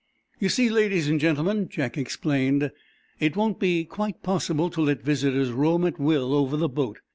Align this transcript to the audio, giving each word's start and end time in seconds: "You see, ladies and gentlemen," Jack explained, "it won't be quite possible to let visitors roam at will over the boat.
"You 0.39 0.49
see, 0.49 0.67
ladies 0.71 1.07
and 1.07 1.19
gentlemen," 1.19 1.69
Jack 1.69 1.95
explained, 1.95 2.71
"it 3.19 3.35
won't 3.35 3.59
be 3.59 3.85
quite 3.85 4.23
possible 4.23 4.71
to 4.71 4.81
let 4.81 5.03
visitors 5.03 5.51
roam 5.51 5.85
at 5.85 5.99
will 5.99 6.33
over 6.33 6.57
the 6.57 6.67
boat. 6.69 7.01